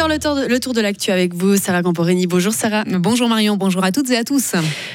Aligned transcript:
8h, 0.00 0.08
le 0.08 0.18
tour 0.18 0.34
de, 0.34 0.46
le 0.46 0.60
tour 0.60 0.72
de 0.72 0.80
l'actu 0.80 1.10
avec 1.10 1.34
vous, 1.34 1.56
Sarah 1.56 1.82
Camporini. 1.82 2.26
Bonjour 2.26 2.54
Sarah. 2.54 2.84
Bonjour 2.86 3.28
Marion, 3.28 3.58
bonjour 3.58 3.84
à 3.84 3.92
toutes 3.92 4.08
et 4.10 4.16
à 4.16 4.24
tous. 4.24 4.52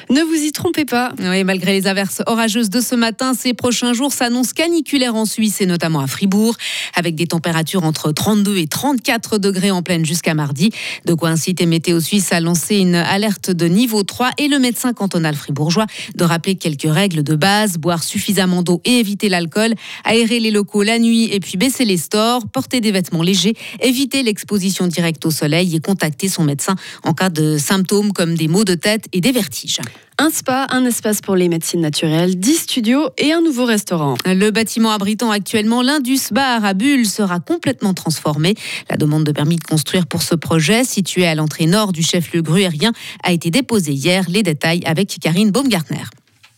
Ne 0.10 0.22
vous 0.22 0.34
y 0.34 0.52
trompez 0.52 0.86
pas. 0.86 1.14
Oui, 1.20 1.44
malgré 1.44 1.74
les 1.74 1.86
averses 1.86 2.24
orageuses 2.26 2.72
de 2.72 2.82
ce 2.82 2.96
matin, 2.96 3.34
ces 3.38 3.54
prochains 3.54 3.94
jours 3.94 4.12
s'annoncent 4.12 4.54
caniculaires 4.56 5.14
en 5.14 5.26
Suisse 5.26 5.62
et 5.62 5.68
notamment 5.68 6.00
à 6.00 6.08
Fribourg, 6.08 6.56
avec 6.96 7.14
des 7.14 7.28
températures 7.28 7.84
entre 7.84 8.12
32 8.12 8.58
et 8.58 8.68
34 8.68 9.38
degrés 9.38 9.70
en 9.70 9.84
pleine 9.84 10.06
jusqu'à 10.06 10.34
mardi. 10.34 10.72
De 11.06 11.14
quoi 11.14 11.30
inciter 11.30 11.68
Météo 11.68 12.00
Suisse 12.00 12.34
à 12.34 12.40
lancer 12.40 12.78
une 12.78 12.96
alerte 12.96 13.52
de 13.52 13.68
niveau 13.68 14.02
3 14.02 14.32
et 14.40 14.48
le 14.48 14.58
médecin 14.58 14.94
cantonal 14.94 15.36
fribourgeois 15.36 15.86
de 16.16 16.24
rappeler 16.24 16.56
quelques 16.56 16.92
règles 16.92 17.22
de 17.22 17.36
base, 17.36 17.78
boire 17.78 18.04
suffisamment 18.04 18.64
d'eau 18.64 18.82
et 18.86 19.00
éviter 19.00 19.30
l'alcool, 19.30 19.76
aérer 20.04 20.40
les 20.40 20.52
locaux 20.52 20.82
la 20.82 20.98
nuit 20.98 21.30
et 21.32 21.40
puis 21.40 21.58
baisser 21.58 21.86
les 21.86 21.98
stores, 21.98 22.48
porter 22.48 22.82
des 22.82 22.92
vêtements 22.92 23.24
légers, 23.24 23.54
éviter 23.82 24.24
l'exposition 24.24 24.88
directe 24.96 25.26
au 25.26 25.32
soleil 25.32 25.76
et 25.76 25.80
contacter 25.80 26.30
son 26.30 26.44
médecin 26.44 26.76
en 27.04 27.14
cas 27.14 27.30
de 27.30 27.58
symptômes 27.58 28.14
comme 28.14 28.36
des 28.36 28.48
maux 28.48 28.64
de 28.64 28.76
tête 28.76 29.06
et 29.12 29.20
des 29.20 29.32
vertiges. 29.32 29.82
Un 30.18 30.30
spa, 30.30 30.68
un 30.70 30.86
espace 30.86 31.20
pour 31.20 31.36
les 31.36 31.50
médecines 31.50 31.82
naturelles, 31.82 32.40
10 32.40 32.56
studios 32.56 33.10
et 33.18 33.34
un 33.34 33.42
nouveau 33.42 33.66
restaurant. 33.66 34.16
Le 34.26 34.50
bâtiment 34.50 34.92
abritant 34.92 35.30
actuellement 35.30 35.82
l'Indus 35.82 36.32
Bar 36.32 36.64
à 36.64 36.74
Bulle 36.74 37.06
sera 37.06 37.42
complètement 37.42 37.94
transformé. 37.94 38.56
La 38.90 38.96
demande 38.96 39.26
de 39.26 39.34
permis 39.34 39.58
de 39.58 39.64
construire 39.64 40.08
pour 40.08 40.22
ce 40.22 40.36
projet, 40.36 40.86
situé 40.86 41.28
à 41.28 41.36
l'entrée 41.36 41.66
nord 41.66 41.92
du 41.92 42.02
chef-lieu 42.02 42.42
gruérien, 42.42 42.94
a 43.24 43.34
été 43.34 43.52
déposée 43.52 43.92
hier. 43.92 44.24
Les 44.30 44.44
détails 44.44 44.84
avec 44.86 45.18
Karine 45.20 45.52
Baumgartner 45.52 46.06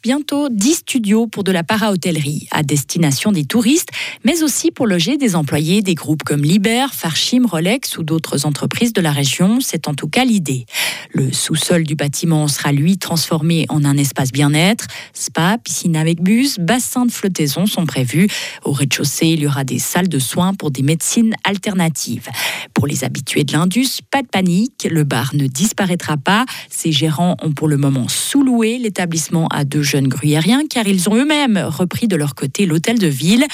bientôt 0.03 0.49
10 0.49 0.75
studios 0.75 1.27
pour 1.27 1.43
de 1.43 1.51
la 1.51 1.63
para-hôtellerie 1.63 2.47
à 2.51 2.63
destination 2.63 3.31
des 3.31 3.45
touristes, 3.45 3.89
mais 4.23 4.43
aussi 4.43 4.71
pour 4.71 4.87
loger 4.87 5.17
des 5.17 5.35
employés 5.35 5.81
des 5.81 5.95
groupes 5.95 6.23
comme 6.23 6.43
Liber, 6.43 6.87
Farchim, 6.91 7.45
Rolex 7.45 7.97
ou 7.97 8.03
d'autres 8.03 8.45
entreprises 8.45 8.93
de 8.93 9.01
la 9.01 9.11
région. 9.11 9.59
C'est 9.61 9.87
en 9.87 9.93
tout 9.93 10.07
cas 10.07 10.25
l'idée. 10.25 10.65
Le 11.11 11.31
sous-sol 11.31 11.83
du 11.83 11.95
bâtiment 11.95 12.47
sera 12.47 12.71
lui 12.71 12.97
transformé 12.97 13.65
en 13.69 13.85
un 13.85 13.97
espace 13.97 14.31
bien-être. 14.31 14.87
Spa, 15.13 15.57
piscine 15.63 15.95
avec 15.95 16.21
bus, 16.21 16.59
bassin 16.59 17.05
de 17.05 17.11
flottaison 17.11 17.65
sont 17.65 17.85
prévus. 17.85 18.27
Au 18.63 18.71
rez-de-chaussée, 18.71 19.27
il 19.27 19.41
y 19.41 19.47
aura 19.47 19.63
des 19.63 19.79
salles 19.79 20.09
de 20.09 20.19
soins 20.19 20.53
pour 20.53 20.71
des 20.71 20.83
médecines 20.83 21.33
alternatives. 21.43 22.29
Pour 22.73 22.87
les 22.87 23.03
habitués 23.03 23.43
de 23.43 23.53
l'Indus, 23.53 24.01
pas 24.11 24.21
de 24.21 24.27
panique, 24.27 24.87
le 24.89 25.03
bar 25.03 25.31
ne 25.33 25.47
disparaîtra 25.47 26.17
pas. 26.17 26.45
Ses 26.69 26.91
gérants 26.91 27.35
ont 27.41 27.51
pour 27.51 27.67
le 27.67 27.77
moment 27.77 28.07
sous-loué 28.07 28.77
l'établissement 28.77 29.47
à 29.47 29.63
deux 29.63 29.83
jeunes 29.87 30.07
gruyériens 30.07 30.63
car 30.69 30.85
ils 30.87 31.09
ont 31.09 31.15
eux-mêmes 31.15 31.57
repris 31.57 32.07
de 32.07 32.15
leur 32.15 32.35
côté 32.35 32.65
l'hôtel 32.65 32.99
de 32.99 33.07
ville. 33.07 33.45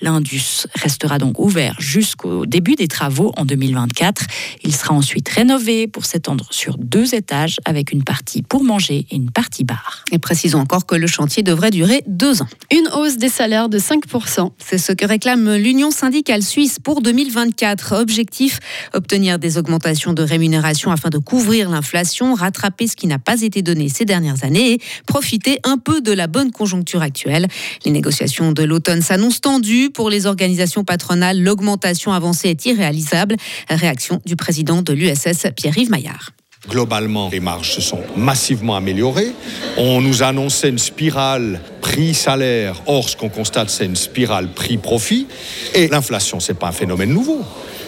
L'Indus 0.00 0.66
restera 0.74 1.18
donc 1.18 1.38
ouvert 1.38 1.76
jusqu'au 1.80 2.46
début 2.46 2.76
des 2.76 2.88
travaux 2.88 3.32
en 3.36 3.44
2024. 3.44 4.24
Il 4.62 4.74
sera 4.74 4.94
ensuite 4.94 5.28
rénové 5.28 5.88
pour 5.88 6.04
s'étendre 6.04 6.46
sur 6.50 6.78
deux 6.78 7.14
étages 7.14 7.58
avec 7.64 7.92
une 7.92 8.04
partie 8.04 8.42
pour 8.42 8.62
manger 8.62 9.06
et 9.10 9.16
une 9.16 9.30
partie 9.30 9.64
bar. 9.64 10.04
Et 10.12 10.18
précisons 10.18 10.60
encore 10.60 10.86
que 10.86 10.94
le 10.94 11.06
chantier 11.06 11.42
devrait 11.42 11.70
durer 11.70 12.02
deux 12.06 12.42
ans. 12.42 12.48
Une 12.70 12.88
hausse 12.94 13.16
des 13.16 13.28
salaires 13.28 13.68
de 13.68 13.78
5%. 13.78 14.50
C'est 14.58 14.78
ce 14.78 14.92
que 14.92 15.04
réclame 15.04 15.56
l'Union 15.56 15.90
syndicale 15.90 16.42
suisse 16.42 16.78
pour 16.78 17.02
2024. 17.02 17.96
Objectif, 18.00 18.60
obtenir 18.94 19.38
des 19.38 19.58
augmentations 19.58 20.12
de 20.12 20.22
rémunération 20.22 20.92
afin 20.92 21.10
de 21.10 21.18
couvrir 21.18 21.68
l'inflation, 21.68 22.34
rattraper 22.34 22.86
ce 22.86 22.94
qui 22.94 23.08
n'a 23.08 23.18
pas 23.18 23.42
été 23.42 23.62
donné 23.62 23.88
ces 23.88 24.04
dernières 24.04 24.44
années 24.44 24.72
et 24.72 24.80
profiter 25.06 25.58
un 25.64 25.78
peu 25.80 26.00
de 26.00 26.12
la 26.12 26.28
bonne 26.28 26.52
conjoncture 26.52 27.02
actuelle. 27.02 27.48
Les 27.84 27.90
négociations 27.90 28.52
de 28.52 28.62
l'automne 28.62 29.02
s'annoncent 29.02 29.40
tendues. 29.40 29.90
Pour 29.90 30.10
les 30.10 30.26
organisations 30.26 30.84
patronales, 30.84 31.42
l'augmentation 31.42 32.12
avancée 32.12 32.50
est 32.50 32.66
irréalisable. 32.66 33.36
Réaction 33.68 34.20
du 34.24 34.36
président 34.36 34.82
de 34.82 34.92
l'USS, 34.92 35.46
Pierre-Yves 35.56 35.90
Maillard. 35.90 36.30
Globalement, 36.68 37.30
les 37.32 37.40
marges 37.40 37.72
se 37.72 37.80
sont 37.80 38.00
massivement 38.16 38.76
améliorées. 38.76 39.32
On 39.78 40.02
nous 40.02 40.22
a 40.22 40.26
annoncé 40.26 40.68
une 40.68 40.78
spirale 40.78 41.60
prix-salaire. 41.80 42.82
Or, 42.86 43.08
ce 43.08 43.16
qu'on 43.16 43.30
constate, 43.30 43.70
c'est 43.70 43.86
une 43.86 43.96
spirale 43.96 44.48
prix-profit. 44.52 45.26
Et 45.74 45.88
l'inflation, 45.88 46.38
ce 46.38 46.52
n'est 46.52 46.58
pas 46.58 46.68
un 46.68 46.72
phénomène 46.72 47.14
nouveau. 47.14 47.40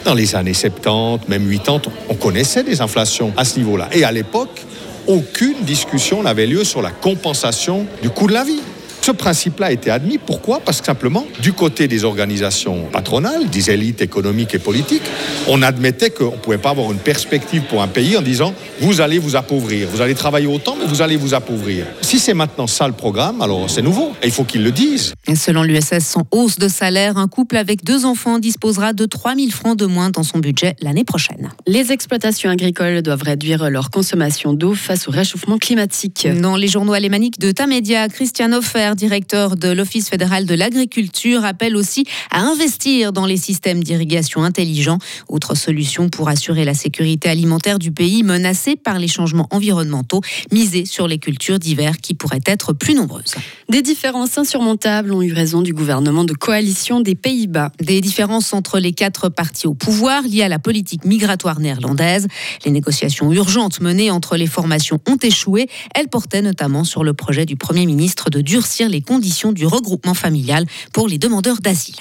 Dans 0.05 0.15
les 0.15 0.35
années 0.35 0.55
70, 0.55 1.29
même 1.29 1.47
80, 1.49 1.93
on 2.09 2.15
connaissait 2.15 2.65
des 2.65 2.81
inflations 2.81 3.33
à 3.37 3.45
ce 3.45 3.59
niveau-là. 3.59 3.91
Et 3.93 4.05
à 4.05 4.11
l'époque, 4.11 4.63
aucune 5.07 5.63
discussion 5.65 6.23
n'avait 6.23 6.47
lieu 6.47 6.65
sur 6.65 6.83
la 6.83 6.91
compensation 6.91 7.87
du 8.03 8.11
coût 8.11 8.27
de 8.27 8.33
la 8.33 8.45
vie. 8.45 8.61
Ce 9.05 9.11
principe-là 9.11 9.67
a 9.67 9.73
été 9.73 9.91
admis. 9.91 10.17
Pourquoi? 10.17 10.61
Parce 10.61 10.81
que 10.81 10.87
simplement, 10.87 11.27
du 11.41 11.53
côté 11.53 11.89
des 11.89 12.05
organisations 12.05 12.85
patronales, 12.93 13.51
des 13.51 13.69
élites 13.73 14.01
économiques 14.01 14.55
et 14.55 14.61
politiques, 14.61 15.03
on 15.49 15.61
admettait 15.63 16.11
qu'on 16.11 16.31
ne 16.31 16.37
pouvait 16.37 16.59
pas 16.59 16.71
avoir 16.71 16.93
une 16.93 16.99
perspective 16.99 17.63
pour 17.63 17.83
un 17.83 17.89
pays 17.89 18.17
en 18.17 18.23
disant 18.23 18.55
vous 18.79 19.01
allez 19.01 19.19
vous 19.19 19.35
appauvrir, 19.35 19.89
vous 19.93 20.03
allez 20.03 20.15
travailler 20.15 20.47
autant, 20.47 20.77
mais 20.79 20.87
vous 20.87 21.03
allez 21.03 21.17
vous 21.17 21.35
appauvrir. 21.35 21.85
Si 22.01 22.21
c'est 22.21 22.33
maintenant 22.33 22.69
ça 22.69 22.87
le 22.87 22.93
programme, 22.93 23.43
alors 23.43 23.69
c'est 23.69 23.83
nouveau. 23.83 24.13
Et 24.23 24.27
il 24.27 24.33
faut 24.33 24.45
qu'ils 24.45 24.63
le 24.63 24.71
disent. 24.71 25.15
selon 25.35 25.65
l'USS, 25.65 25.99
sans 25.99 26.23
hausse 26.31 26.61
de 26.61 26.69
salaire, 26.69 27.19
un 27.19 27.27
couple 27.27 27.57
avec 27.57 27.83
deux 27.83 28.05
enfants 28.05 28.39
disposera 28.39 28.93
de 28.93 29.05
3 29.05 29.35
000 29.35 29.51
francs 29.51 29.77
de 29.77 29.87
moins 29.87 30.11
dans 30.11 30.23
son 30.23 30.39
budget 30.39 30.77
l'année 30.81 31.05
prochaine. 31.05 31.51
Les 31.67 31.91
exploitations 31.91 32.51
agricoles 32.51 33.03
doivent 33.03 33.25
réduire 33.25 33.69
leur 33.69 33.91
consommation 33.91 34.53
d'eau 34.53 34.75
face 34.75 35.09
au 35.09 35.11
réchauffement 35.11 35.59
climatique. 35.59 36.29
Dans 36.41 36.55
les 36.55 36.69
journaux 36.69 36.93
alémaniques 36.93 37.41
de 37.41 37.51
Tamedia, 37.51 38.09
Christian 38.09 38.53
Offer 38.53 38.92
directeur 38.95 39.57
de 39.57 39.69
l'Office 39.69 40.09
fédéral 40.09 40.47
de 40.47 40.55
l'agriculture, 40.55 41.45
appelle 41.45 41.77
aussi 41.77 42.05
à 42.31 42.41
investir 42.41 43.13
dans 43.13 43.27
les 43.27 43.37
systèmes 43.37 43.83
d'irrigation 43.83 44.43
intelligents. 44.45 44.99
Autre 45.29 45.55
solution 45.55 46.09
pour 46.09 46.29
assurer 46.29 46.65
la 46.65 46.75
sécurité 46.75 47.29
alimentaire 47.29 47.79
du 47.79 47.93
pays 47.93 48.23
menacé 48.23 48.77
par 48.77 48.99
les 48.99 49.09
changements 49.09 49.49
environnementaux, 49.51 50.21
miser 50.51 50.85
sur 50.85 51.09
les 51.09 51.19
cultures 51.19 51.59
d'hiver 51.59 51.99
qui 51.99 52.15
pourraient 52.15 52.41
être 52.47 52.73
plus 52.73 52.95
nombreuses. 52.95 53.35
Des 53.69 53.83
différences 53.83 54.39
insurmontables 54.39 55.13
ont 55.13 55.23
eu 55.23 55.33
raison 55.33 55.63
du 55.63 55.73
gouvernement 55.73 56.25
de 56.25 56.35
coalition 56.35 57.01
des 57.01 57.15
Pays-Bas. 57.15 57.73
Des 57.81 58.01
différences 58.01 58.53
entre 58.53 58.79
les 58.79 58.93
quatre 58.93 59.29
partis 59.29 59.67
au 59.67 59.75
pouvoir 59.75 60.23
liées 60.23 60.43
à 60.43 60.49
la 60.49 60.59
politique 60.59 61.05
migratoire 61.05 61.61
néerlandaise. 61.61 62.27
Les 62.65 62.71
négociations 62.71 63.33
urgentes 63.33 63.81
menées 63.81 64.11
entre 64.11 64.37
les 64.37 64.47
formations 64.47 65.01
ont 65.09 65.17
échoué. 65.17 65.69
Elles 65.95 66.09
portaient 66.09 66.43
notamment 66.43 66.85
sur 66.85 67.05
le 67.05 67.15
projet 67.15 67.47
du 67.47 67.57
Premier 67.57 67.87
ministre 67.87 68.31
de 68.31 68.41
durcir 68.41 68.82
les 68.89 69.03
conditions 69.03 69.53
du 69.53 69.67
regroupement 69.67 70.15
familial 70.15 70.67
pour 70.93 71.09
les 71.09 71.19
demandeurs 71.19 71.61
d'asile. 71.61 71.97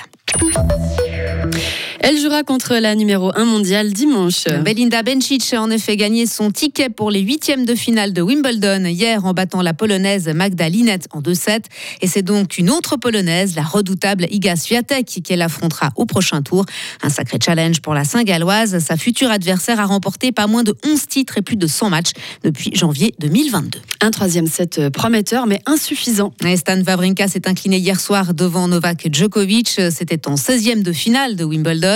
Elle 2.03 2.17
jouera 2.17 2.41
contre 2.41 2.77
la 2.77 2.95
numéro 2.95 3.31
1 3.35 3.45
mondiale 3.45 3.93
dimanche. 3.93 4.45
Belinda 4.65 5.03
Bencic 5.03 5.53
a 5.53 5.61
en 5.61 5.69
effet 5.69 5.95
gagné 5.97 6.25
son 6.25 6.49
ticket 6.49 6.89
pour 6.89 7.11
les 7.11 7.19
huitièmes 7.19 7.63
de 7.63 7.75
finale 7.75 8.11
de 8.11 8.23
Wimbledon 8.23 8.85
hier 8.85 9.23
en 9.23 9.33
battant 9.33 9.61
la 9.61 9.75
polonaise 9.75 10.27
Magda 10.27 10.67
Linette 10.67 11.07
en 11.11 11.21
2-7. 11.21 11.65
Et 12.01 12.07
c'est 12.07 12.23
donc 12.23 12.57
une 12.57 12.71
autre 12.71 12.97
polonaise, 12.97 13.55
la 13.55 13.61
redoutable 13.61 14.25
Iga 14.31 14.55
Swiatek, 14.55 15.21
qu'elle 15.23 15.43
affrontera 15.43 15.91
au 15.95 16.05
prochain 16.05 16.41
tour. 16.41 16.65
Un 17.03 17.09
sacré 17.09 17.37
challenge 17.39 17.81
pour 17.81 17.93
la 17.93 18.03
Saint-Galloise. 18.03 18.79
Sa 18.79 18.97
future 18.97 19.29
adversaire 19.29 19.79
a 19.79 19.85
remporté 19.85 20.31
pas 20.31 20.47
moins 20.47 20.63
de 20.63 20.75
11 20.83 21.05
titres 21.05 21.37
et 21.37 21.43
plus 21.43 21.55
de 21.55 21.67
100 21.67 21.91
matchs 21.91 22.13
depuis 22.43 22.71
janvier 22.73 23.13
2022. 23.19 23.79
Un 24.01 24.09
troisième 24.09 24.47
set 24.47 24.89
prometteur 24.89 25.45
mais 25.45 25.61
insuffisant. 25.67 26.33
Stan 26.55 26.81
Wawrinka 26.81 27.27
s'est 27.27 27.47
incliné 27.47 27.77
hier 27.77 27.99
soir 27.99 28.33
devant 28.33 28.67
Novak 28.67 29.07
Djokovic. 29.11 29.79
C'était 29.91 30.27
en 30.27 30.33
16e 30.33 30.81
de 30.81 30.91
finale 30.91 31.35
de 31.35 31.43
Wimbledon. 31.43 31.90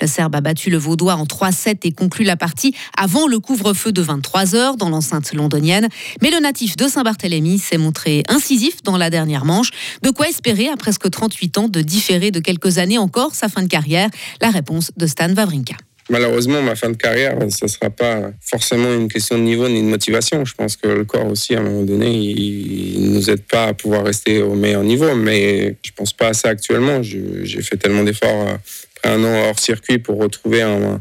Le 0.00 0.06
Serbe 0.06 0.34
a 0.34 0.40
battu 0.40 0.70
le 0.70 0.78
Vaudois 0.78 1.14
en 1.14 1.24
3-7 1.24 1.78
et 1.84 1.92
conclut 1.92 2.24
la 2.24 2.36
partie 2.36 2.74
avant 2.96 3.26
le 3.26 3.38
couvre-feu 3.38 3.92
de 3.92 4.02
23 4.02 4.54
heures 4.54 4.76
dans 4.76 4.88
l'enceinte 4.88 5.32
londonienne. 5.32 5.88
Mais 6.22 6.30
le 6.30 6.38
natif 6.38 6.76
de 6.76 6.88
Saint-Barthélemy 6.88 7.58
s'est 7.58 7.78
montré 7.78 8.22
incisif 8.28 8.82
dans 8.82 8.96
la 8.96 9.10
dernière 9.10 9.44
manche. 9.44 9.70
De 10.02 10.10
quoi 10.10 10.28
espérer, 10.28 10.68
à 10.68 10.76
presque 10.76 11.10
38 11.10 11.58
ans, 11.58 11.68
de 11.68 11.80
différer 11.80 12.30
de 12.30 12.40
quelques 12.40 12.78
années 12.78 12.98
encore 12.98 13.34
sa 13.34 13.48
fin 13.48 13.62
de 13.62 13.68
carrière 13.68 14.08
La 14.40 14.50
réponse 14.50 14.90
de 14.96 15.06
Stan 15.06 15.32
Wawrinka. 15.34 15.76
Malheureusement, 16.10 16.60
ma 16.60 16.74
fin 16.74 16.90
de 16.90 16.96
carrière, 16.96 17.38
ce 17.50 17.66
ne 17.66 17.68
sera 17.68 17.88
pas 17.88 18.32
forcément 18.40 18.92
une 18.92 19.06
question 19.06 19.38
de 19.38 19.42
niveau 19.42 19.68
ni 19.68 19.80
de 19.80 19.86
motivation. 19.86 20.44
Je 20.44 20.54
pense 20.54 20.76
que 20.76 20.88
le 20.88 21.04
corps 21.04 21.26
aussi, 21.26 21.54
à 21.54 21.60
un 21.60 21.62
moment 21.62 21.84
donné, 21.84 22.12
il 22.12 23.10
ne 23.10 23.14
nous 23.14 23.30
aide 23.30 23.44
pas 23.44 23.66
à 23.66 23.74
pouvoir 23.74 24.04
rester 24.04 24.42
au 24.42 24.56
meilleur 24.56 24.82
niveau. 24.82 25.14
Mais 25.14 25.76
je 25.84 25.90
ne 25.90 25.94
pense 25.94 26.12
pas 26.12 26.28
à 26.28 26.32
ça 26.32 26.48
actuellement. 26.48 27.00
J'ai 27.02 27.62
fait 27.62 27.76
tellement 27.76 28.02
d'efforts 28.02 28.58
un 29.04 29.24
an 29.24 29.48
hors 29.48 29.58
circuit 29.58 29.98
pour 29.98 30.18
retrouver 30.18 30.62
un, 30.62 31.00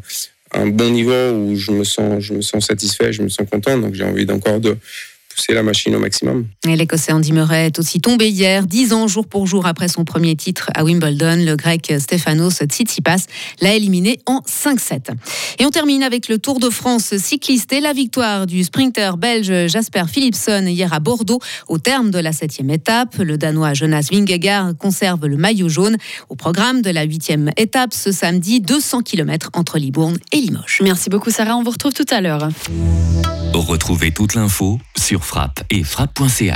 bon 0.68 0.90
niveau 0.90 1.32
où 1.32 1.56
je 1.56 1.72
me 1.72 1.84
sens, 1.84 2.24
je 2.24 2.34
me 2.34 2.42
sens 2.42 2.66
satisfait, 2.66 3.14
je 3.14 3.22
me 3.22 3.30
sens 3.30 3.48
content. 3.50 3.78
Donc 3.78 3.94
j'ai 3.94 4.04
envie 4.04 4.26
d'encore 4.26 4.60
de 4.60 4.78
pousser 5.40 5.54
la 5.54 5.64
machine 5.64 5.96
au 5.96 6.00
maximum. 6.00 6.48
Et 6.68 6.76
l'Écossais 6.76 7.14
Andy 7.14 7.32
Murray 7.32 7.68
est 7.68 7.80
aussi 7.80 8.02
tombé 8.02 8.28
hier, 8.28 8.66
dix 8.66 8.92
ans 8.92 9.08
jour 9.08 9.26
pour 9.26 9.48
jour 9.48 9.66
après 9.66 9.88
son 9.88 10.04
premier 10.04 10.36
titre 10.36 10.70
à 10.76 10.84
Wimbledon. 10.84 11.46
Le 11.46 11.56
Grec 11.56 11.94
Stefanos 11.98 12.62
Tsitsipas 12.62 13.26
l'a 13.62 13.74
éliminé 13.74 14.20
en 14.26 14.42
5-7. 14.42 15.12
Et 15.60 15.66
on 15.66 15.70
termine 15.70 16.04
avec 16.04 16.28
le 16.28 16.40
Tour 16.40 16.60
de 16.60 16.70
France 16.70 17.16
cycliste 17.18 17.72
et 17.72 17.80
la 17.80 17.94
victoire 17.94 18.48
du 18.48 18.66
sprinter 18.66 19.16
belge 19.18 19.68
Jasper 19.68 20.04
Philipson 20.12 20.66
hier 20.68 20.92
à 20.92 21.00
Bordeaux 21.00 21.40
au 21.70 21.78
terme 21.78 22.12
de 22.12 22.20
la 22.20 22.34
septième 22.34 22.70
étape. 22.70 23.16
Le 23.18 23.38
Danois 23.38 23.74
Jonas 23.74 24.10
Vingegaard 24.12 24.76
conserve 24.78 25.26
le 25.26 25.38
maillot 25.38 25.70
jaune. 25.70 25.96
Au 26.28 26.36
programme 26.36 26.82
de 26.82 26.90
la 26.90 27.04
huitième 27.04 27.52
étape 27.56 27.94
ce 27.94 28.12
samedi, 28.12 28.60
200 28.60 29.04
km 29.04 29.52
entre 29.54 29.78
Libourne 29.78 30.18
et 30.34 30.42
Limoges. 30.42 30.80
Merci 30.84 31.10
beaucoup 31.10 31.30
Sarah, 31.30 31.56
on 31.56 31.64
vous 31.64 31.72
retrouve 31.72 31.94
tout 31.94 32.06
à 32.10 32.20
l'heure. 32.20 32.50
Retrouvez 33.54 34.12
toute 34.12 34.36
l'info 34.36 34.80
sur 34.98 35.26
frappe 35.30 35.62
et 35.70 35.84
frappe.ch. 35.84 36.50